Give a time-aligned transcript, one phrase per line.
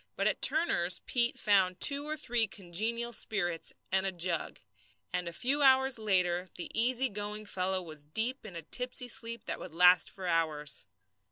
[0.15, 4.59] But at Turner's Pete found two or three congenial spirits and a jug;
[5.13, 9.45] and a few hours later the easy going fellow was deep in a tipsy sleep
[9.45, 10.87] that would last for hours.